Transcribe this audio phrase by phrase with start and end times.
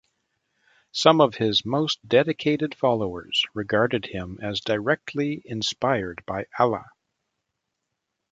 [0.93, 6.89] Some of his most dedicated followers regarded him as directly inspired by Allah.